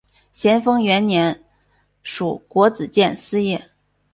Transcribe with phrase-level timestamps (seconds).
[0.31, 1.43] 咸丰元年
[2.01, 3.69] 署国子监司业。